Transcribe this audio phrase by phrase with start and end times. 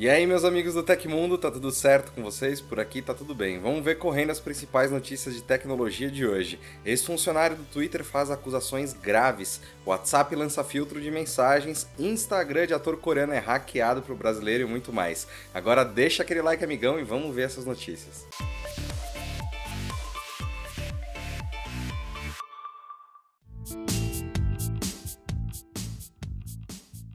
[0.00, 2.58] E aí, meus amigos do Tecmundo, tá tudo certo com vocês?
[2.58, 3.60] Por aqui tá tudo bem.
[3.60, 6.58] Vamos ver correndo as principais notícias de tecnologia de hoje.
[6.86, 13.34] Ex-funcionário do Twitter faz acusações graves, WhatsApp lança filtro de mensagens, Instagram de ator coreano
[13.34, 15.28] é hackeado pro brasileiro e muito mais.
[15.52, 18.26] Agora deixa aquele like, amigão, e vamos ver essas notícias.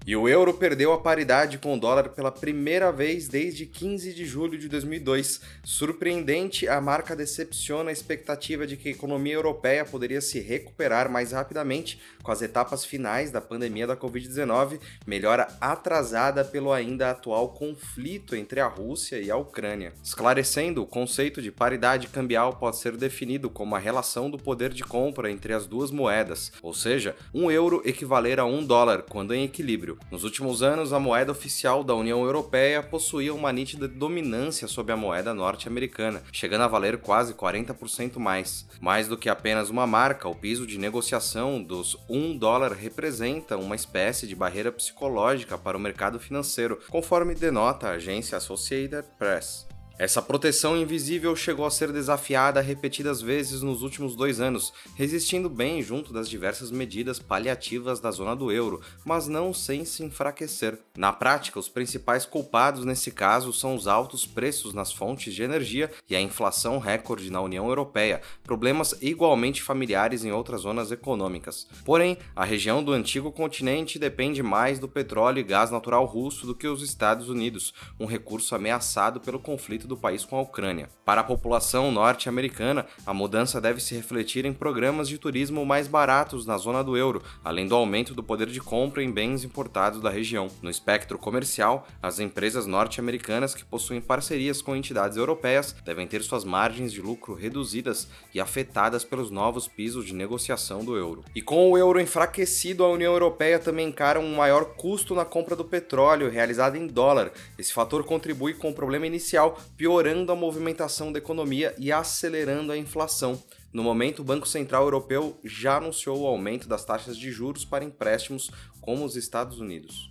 [0.07, 4.23] E o euro perdeu a paridade com o dólar pela primeira vez desde 15 de
[4.23, 5.41] julho de 2002.
[5.63, 11.31] Surpreendente, a marca decepciona a expectativa de que a economia europeia poderia se recuperar mais
[11.31, 18.35] rapidamente com as etapas finais da pandemia da Covid-19, melhora atrasada pelo ainda atual conflito
[18.35, 19.91] entre a Rússia e a Ucrânia.
[20.03, 24.83] Esclarecendo, o conceito de paridade cambial pode ser definido como a relação do poder de
[24.83, 29.43] compra entre as duas moedas, ou seja, um euro equivaler a um dólar quando em
[29.43, 29.94] equilíbrio.
[30.11, 34.97] Nos últimos anos, a moeda oficial da União Europeia possuía uma nítida dominância sobre a
[34.97, 38.67] moeda norte-americana, chegando a valer quase 40% mais.
[38.79, 43.75] Mais do que apenas uma marca, o piso de negociação dos 1 dólar representa uma
[43.75, 49.67] espécie de barreira psicológica para o mercado financeiro, conforme denota a agência Associated Press.
[49.97, 55.81] Essa proteção invisível chegou a ser desafiada repetidas vezes nos últimos dois anos, resistindo bem
[55.81, 60.77] junto das diversas medidas paliativas da zona do euro, mas não sem se enfraquecer.
[60.97, 65.89] Na prática, os principais culpados nesse caso são os altos preços nas fontes de energia
[66.09, 71.67] e a inflação recorde na União Europeia, problemas igualmente familiares em outras zonas econômicas.
[71.85, 76.53] Porém, a região do antigo continente depende mais do petróleo e gás natural russo do
[76.53, 80.89] que os Estados Unidos, um recurso ameaçado pelo conflito do país com a Ucrânia.
[81.03, 86.45] Para a população norte-americana, a mudança deve se refletir em programas de turismo mais baratos
[86.45, 90.09] na zona do euro, além do aumento do poder de compra em bens importados da
[90.09, 90.47] região.
[90.61, 96.43] No espectro comercial, as empresas norte-americanas que possuem parcerias com entidades europeias devem ter suas
[96.43, 101.23] margens de lucro reduzidas e afetadas pelos novos pisos de negociação do euro.
[101.35, 105.55] E com o euro enfraquecido, a União Europeia também encara um maior custo na compra
[105.55, 107.31] do petróleo realizado em dólar.
[107.57, 112.77] Esse fator contribui com o problema inicial, piorando a movimentação da economia e acelerando a
[112.77, 113.41] inflação.
[113.73, 117.83] No momento, o Banco Central Europeu já anunciou o aumento das taxas de juros para
[117.83, 118.49] empréstimos
[118.79, 120.09] como os Estados Unidos.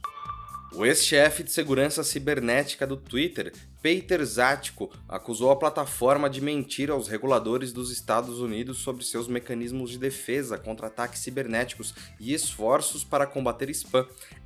[0.77, 7.07] O ex-chefe de segurança cibernética do Twitter, Peter Zatko, acusou a plataforma de mentir aos
[7.07, 13.25] reguladores dos Estados Unidos sobre seus mecanismos de defesa contra ataques cibernéticos e esforços para
[13.25, 14.05] combater spam.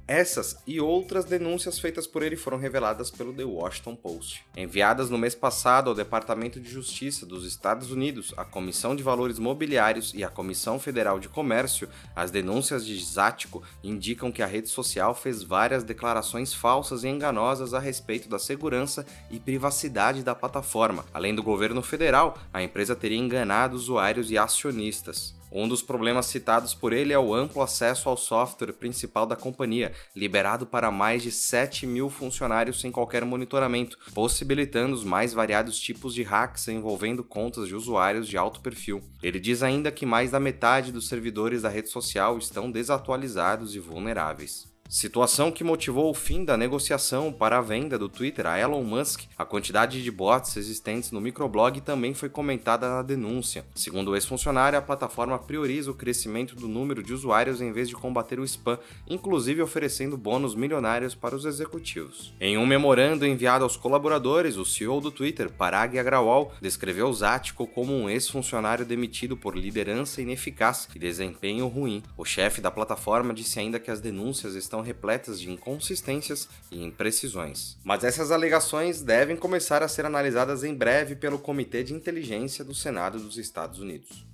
[0.08, 4.42] Essas e outras denúncias feitas por ele foram reveladas pelo The Washington Post.
[4.56, 9.38] Enviadas no mês passado ao Departamento de Justiça dos Estados Unidos, a Comissão de Valores
[9.38, 14.70] Mobiliários e a Comissão Federal de Comércio, as denúncias de Zático indicam que a rede
[14.70, 21.04] social fez várias declarações falsas e enganosas a respeito da segurança e privacidade da plataforma.
[21.12, 25.37] Além do governo federal, a empresa teria enganado usuários e acionistas.
[25.50, 29.92] Um dos problemas citados por ele é o amplo acesso ao software principal da companhia,
[30.14, 36.14] liberado para mais de 7 mil funcionários sem qualquer monitoramento, possibilitando os mais variados tipos
[36.14, 39.02] de hacks envolvendo contas de usuários de alto perfil.
[39.22, 43.78] Ele diz ainda que mais da metade dos servidores da rede social estão desatualizados e
[43.78, 44.77] vulneráveis.
[44.88, 49.24] Situação que motivou o fim da negociação para a venda do Twitter a Elon Musk.
[49.36, 53.66] A quantidade de bots existentes no microblog também foi comentada na denúncia.
[53.74, 57.94] Segundo o ex-funcionário, a plataforma prioriza o crescimento do número de usuários em vez de
[57.94, 62.32] combater o spam, inclusive oferecendo bônus milionários para os executivos.
[62.40, 67.92] Em um memorando enviado aos colaboradores, o CEO do Twitter, Parag Agrawal, descreveu Zático como
[67.92, 72.02] um ex-funcionário demitido por liderança ineficaz e desempenho ruim.
[72.16, 76.82] O chefe da plataforma disse ainda que as denúncias estão estão repletas de inconsistências e
[76.82, 77.76] imprecisões.
[77.84, 82.74] Mas essas alegações devem começar a ser analisadas em breve pelo Comitê de Inteligência do
[82.74, 84.27] Senado dos Estados Unidos.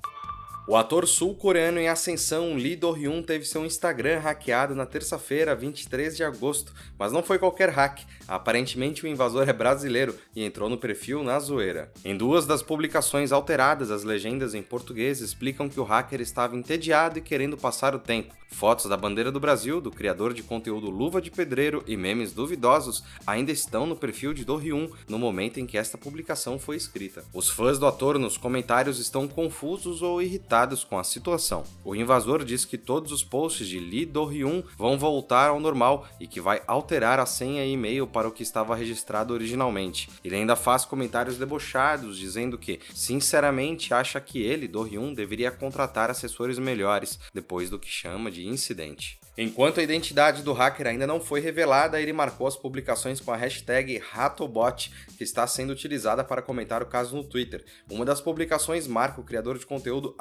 [0.67, 6.25] O ator sul-coreano em ascensão Lee Do-hyun teve seu Instagram hackeado na terça-feira, 23 de
[6.25, 8.01] agosto, mas não foi qualquer hack.
[8.27, 11.93] Aparentemente o invasor é brasileiro e entrou no perfil na zoeira.
[12.03, 17.19] Em duas das publicações alteradas, as legendas em português explicam que o hacker estava entediado
[17.19, 18.35] e querendo passar o tempo.
[18.49, 23.03] Fotos da bandeira do Brasil, do criador de conteúdo Luva de Pedreiro e memes duvidosos
[23.27, 27.25] ainda estão no perfil de Do-hyun no momento em que esta publicação foi escrita.
[27.35, 30.54] Os fãs do ator nos comentários estão confusos ou irritados
[30.85, 31.65] com a situação.
[31.85, 36.27] O invasor diz que todos os posts de Lee Do-hyun vão voltar ao normal e
[36.27, 40.09] que vai alterar a senha e e-mail para o que estava registrado originalmente.
[40.25, 46.59] Ele ainda faz comentários debochados dizendo que, sinceramente, acha que ele, Do-hyun, deveria contratar assessores
[46.59, 49.19] melhores depois do que chama de incidente.
[49.37, 53.37] Enquanto a identidade do hacker ainda não foi revelada, ele marcou as publicações com a
[53.37, 57.65] hashtag Ratobot, que está sendo utilizada para comentar o caso no Twitter.
[57.91, 60.15] Uma das publicações marca o criador de conteúdo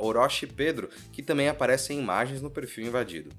[0.00, 3.30] Orochi Pedro, que também aparece em imagens no perfil invadido.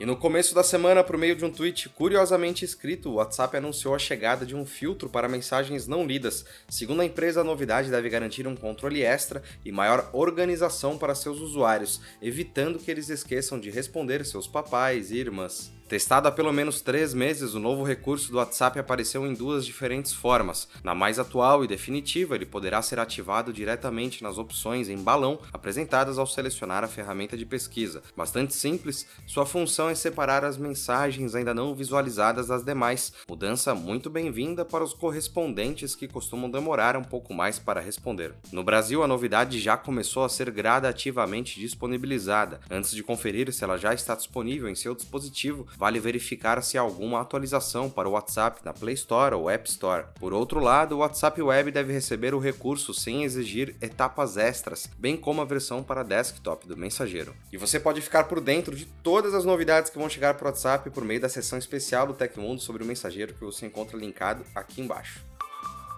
[0.00, 3.94] E no começo da semana, por meio de um tweet curiosamente escrito, o WhatsApp anunciou
[3.94, 6.44] a chegada de um filtro para mensagens não lidas.
[6.68, 11.38] Segundo a empresa, a novidade deve garantir um controle extra e maior organização para seus
[11.38, 15.72] usuários, evitando que eles esqueçam de responder seus papais e irmãs.
[15.94, 20.12] Testado há pelo menos três meses, o novo recurso do WhatsApp apareceu em duas diferentes
[20.12, 20.66] formas.
[20.82, 26.18] Na mais atual e definitiva, ele poderá ser ativado diretamente nas opções em balão apresentadas
[26.18, 28.02] ao selecionar a ferramenta de pesquisa.
[28.16, 34.10] Bastante simples, sua função é separar as mensagens ainda não visualizadas das demais, mudança muito
[34.10, 38.34] bem-vinda para os correspondentes que costumam demorar um pouco mais para responder.
[38.50, 42.58] No Brasil, a novidade já começou a ser gradativamente disponibilizada.
[42.68, 46.80] Antes de conferir se ela já está disponível em seu dispositivo, vale verificar se há
[46.80, 50.06] alguma atualização para o WhatsApp na Play Store ou App Store.
[50.18, 55.14] Por outro lado, o WhatsApp Web deve receber o recurso sem exigir etapas extras, bem
[55.14, 57.36] como a versão para desktop do mensageiro.
[57.52, 60.48] E você pode ficar por dentro de todas as novidades que vão chegar para o
[60.48, 64.42] WhatsApp por meio da seção especial do Tecmundo sobre o mensageiro que você encontra linkado
[64.54, 65.33] aqui embaixo.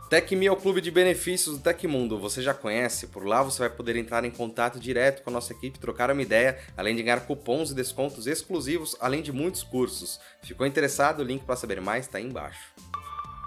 [0.08, 2.16] TecMe é o clube de benefícios do Tecmundo.
[2.20, 3.08] Você já conhece?
[3.08, 6.22] Por lá você vai poder entrar em contato direto com a nossa equipe, trocar uma
[6.22, 10.20] ideia, além de ganhar cupons e descontos exclusivos, além de muitos cursos.
[10.42, 11.20] Ficou interessado?
[11.20, 12.72] O link para saber mais está aí embaixo.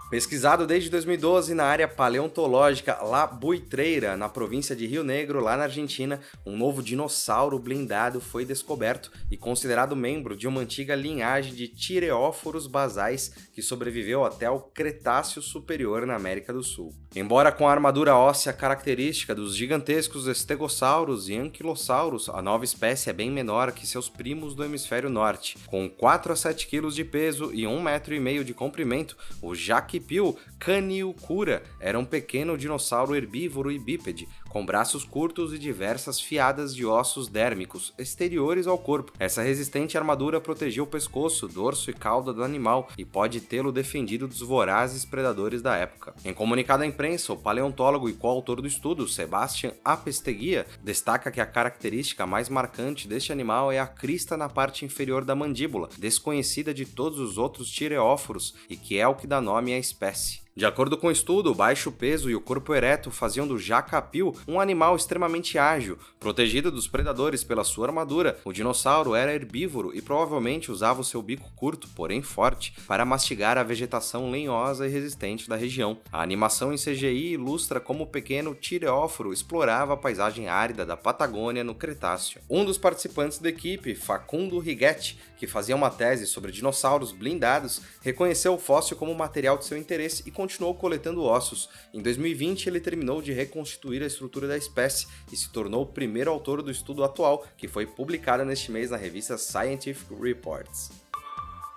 [0.09, 5.65] Pesquisado desde 2012 na área paleontológica La Buitreira, na província de Rio Negro, lá na
[5.65, 11.67] Argentina, um novo dinossauro blindado foi descoberto e considerado membro de uma antiga linhagem de
[11.67, 16.91] tireóforos basais que sobreviveu até o Cretáceo Superior na América do Sul.
[17.15, 23.13] Embora com a armadura óssea característica dos gigantescos estegossauros e anquilossauros, a nova espécie é
[23.13, 25.56] bem menor que seus primos do hemisfério norte.
[25.67, 29.53] Com 4 a 7 kg de peso e 1,5 metro e meio de comprimento, o
[29.53, 36.19] Jaque Arquipil caniucura era um pequeno dinossauro herbívoro e bípede, com braços curtos e diversas
[36.19, 39.13] fiadas de ossos dérmicos exteriores ao corpo.
[39.19, 44.27] Essa resistente armadura protegia o pescoço, dorso e cauda do animal e pode tê-lo defendido
[44.27, 46.13] dos vorazes predadores da época.
[46.25, 51.45] Em comunicado à imprensa, o paleontólogo e coautor do estudo, Sebastian Apesteguia, destaca que a
[51.45, 56.85] característica mais marcante deste animal é a crista na parte inferior da mandíbula, desconhecida de
[56.85, 60.48] todos os outros tireóforos e que é o que dá nome à espécie.
[60.55, 64.35] De acordo com o estudo, o baixo peso e o corpo ereto faziam do jacapil
[64.47, 65.97] um animal extremamente ágil.
[66.19, 71.21] Protegido dos predadores pela sua armadura, o dinossauro era herbívoro e provavelmente usava o seu
[71.21, 75.97] bico curto, porém forte, para mastigar a vegetação lenhosa e resistente da região.
[76.11, 81.63] A animação em CGI ilustra como o pequeno tireóforo explorava a paisagem árida da Patagônia
[81.63, 82.41] no Cretáceo.
[82.49, 88.53] Um dos participantes da equipe, Facundo Righetti, que fazia uma tese sobre dinossauros blindados, reconheceu
[88.53, 91.69] o fóssil como material de seu interesse e continuou coletando ossos.
[91.94, 96.30] Em 2020, ele terminou de reconstituir a estrutura da espécie e se tornou o primeiro
[96.30, 101.08] autor do estudo atual, que foi publicado neste mês na revista Scientific Reports.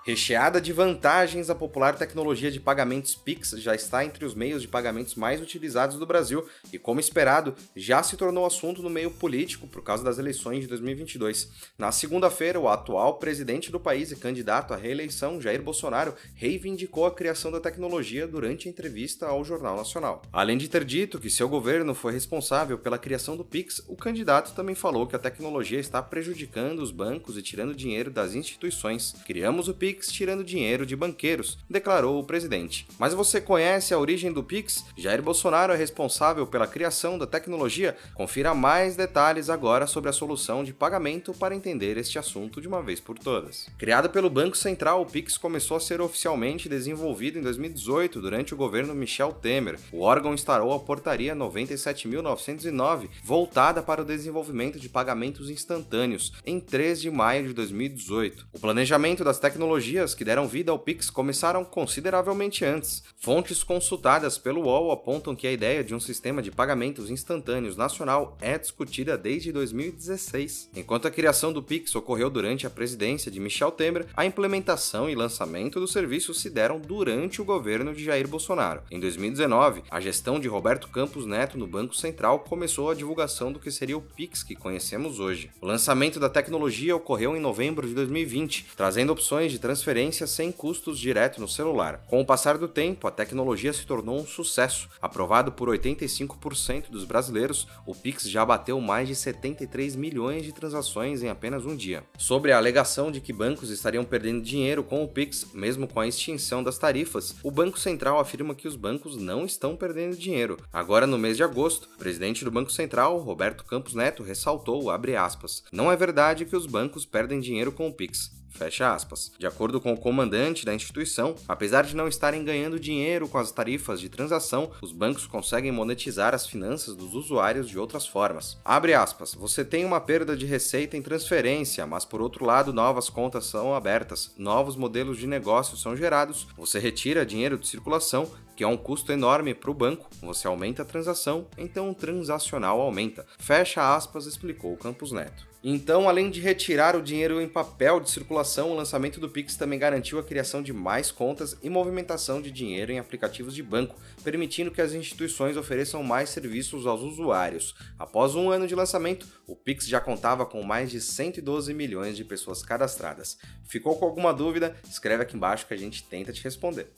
[0.05, 4.67] Recheada de vantagens, a popular tecnologia de pagamentos Pix já está entre os meios de
[4.67, 9.65] pagamentos mais utilizados do Brasil e, como esperado, já se tornou assunto no meio político
[9.65, 11.49] por causa das eleições de 2022.
[11.77, 17.15] Na segunda-feira, o atual presidente do país e candidato à reeleição, Jair Bolsonaro, reivindicou a
[17.15, 20.21] criação da tecnologia durante a entrevista ao Jornal Nacional.
[20.33, 24.53] Além de ter dito que seu governo foi responsável pela criação do Pix, o candidato
[24.53, 29.15] também falou que a tecnologia está prejudicando os bancos e tirando dinheiro das instituições.
[29.25, 32.87] Criamos o Pix Pix tirando dinheiro de banqueiros, declarou o presidente.
[32.97, 34.83] Mas você conhece a origem do Pix?
[34.97, 37.95] Jair Bolsonaro é responsável pela criação da tecnologia?
[38.15, 42.81] Confira mais detalhes agora sobre a solução de pagamento para entender este assunto de uma
[42.81, 43.67] vez por todas.
[43.77, 48.57] Criado pelo Banco Central, o Pix começou a ser oficialmente desenvolvido em 2018 durante o
[48.57, 49.77] governo Michel Temer.
[49.91, 56.99] O órgão instaurou a Portaria 97.909, voltada para o desenvolvimento de pagamentos instantâneos, em 3
[56.99, 58.47] de maio de 2018.
[58.51, 63.03] O planejamento das tecnologias tecnologias que deram vida ao Pix começaram consideravelmente antes.
[63.17, 68.37] Fontes consultadas pelo UOL apontam que a ideia de um sistema de pagamentos instantâneos nacional
[68.41, 70.69] é discutida desde 2016.
[70.75, 75.15] Enquanto a criação do Pix ocorreu durante a presidência de Michel Temer, a implementação e
[75.15, 78.83] lançamento do serviço se deram durante o governo de Jair Bolsonaro.
[78.89, 83.59] Em 2019, a gestão de Roberto Campos Neto no Banco Central começou a divulgação do
[83.59, 85.51] que seria o Pix que conhecemos hoje.
[85.61, 90.99] O lançamento da tecnologia ocorreu em novembro de 2020, trazendo opções de transferência sem custos
[90.99, 92.05] direto no celular.
[92.07, 94.87] Com o passar do tempo, a tecnologia se tornou um sucesso.
[95.01, 101.23] Aprovado por 85% dos brasileiros, o Pix já bateu mais de 73 milhões de transações
[101.23, 102.03] em apenas um dia.
[102.19, 106.07] Sobre a alegação de que bancos estariam perdendo dinheiro com o Pix, mesmo com a
[106.07, 110.59] extinção das tarifas, o Banco Central afirma que os bancos não estão perdendo dinheiro.
[110.71, 115.63] Agora, no mês de agosto, o presidente do Banco Central, Roberto Campos Neto, ressaltou, aspas,
[115.71, 118.42] não é verdade que os bancos perdem dinheiro com o Pix.
[118.53, 119.31] Fecha aspas.
[119.37, 123.51] De acordo com o comandante da instituição, apesar de não estarem ganhando dinheiro com as
[123.51, 128.57] tarifas de transação, os bancos conseguem monetizar as finanças dos usuários de outras formas.
[128.63, 129.33] Abre aspas.
[129.33, 133.73] Você tem uma perda de receita em transferência, mas por outro lado, novas contas são
[133.73, 138.77] abertas, novos modelos de negócio são gerados, você retira dinheiro de circulação que é um
[138.77, 143.25] custo enorme para o banco, você aumenta a transação, então o transacional aumenta.
[143.39, 145.52] Fecha aspas, explicou Campos Neto.
[145.65, 149.79] Então, além de retirar o dinheiro em papel de circulação, o lançamento do Pix também
[149.79, 154.71] garantiu a criação de mais contas e movimentação de dinheiro em aplicativos de banco, permitindo
[154.71, 157.75] que as instituições ofereçam mais serviços aos usuários.
[157.97, 162.25] Após um ano de lançamento, o Pix já contava com mais de 112 milhões de
[162.25, 163.37] pessoas cadastradas.
[163.63, 164.75] Ficou com alguma dúvida?
[164.89, 166.91] Escreve aqui embaixo que a gente tenta te responder.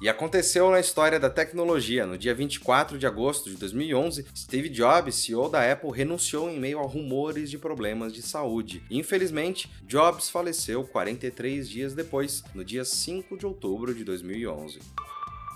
[0.00, 2.06] E aconteceu na história da tecnologia.
[2.06, 6.78] No dia 24 de agosto de 2011, Steve Jobs, CEO da Apple, renunciou em meio
[6.78, 8.82] a rumores de problemas de saúde.
[8.90, 14.78] Infelizmente, Jobs faleceu 43 dias depois, no dia 5 de outubro de 2011.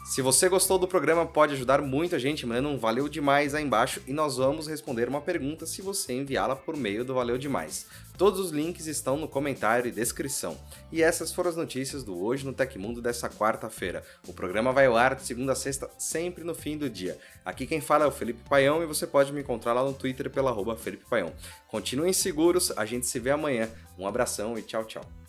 [0.04, 3.64] Se você gostou do programa, pode ajudar muito a gente mandando um valeu demais aí
[3.64, 7.86] embaixo e nós vamos responder uma pergunta se você enviá-la por meio do Valeu Demais.
[8.18, 10.58] Todos os links estão no comentário e descrição.
[10.90, 14.02] E essas foram as notícias do Hoje no Tecmundo dessa quarta-feira.
[14.26, 17.16] O programa vai ao ar de segunda a sexta, sempre no fim do dia.
[17.44, 20.28] Aqui quem fala é o Felipe Paião e você pode me encontrar lá no Twitter
[20.28, 21.32] pela arroba Felipe Paião.
[21.68, 23.70] Continuem seguros, a gente se vê amanhã.
[23.96, 25.21] Um abração e tchau, tchau.